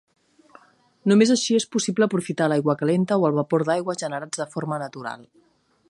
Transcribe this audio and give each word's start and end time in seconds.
Només 1.11 1.33
així 1.35 1.57
és 1.59 1.67
possible 1.75 2.07
aprofitar 2.09 2.47
l'aigua 2.53 2.77
calenta 2.81 3.19
o 3.25 3.27
el 3.31 3.37
vapor 3.41 3.67
d'aigua 3.69 3.97
generats 4.05 4.43
de 4.45 4.49
forma 4.57 4.85
natural. 4.87 5.31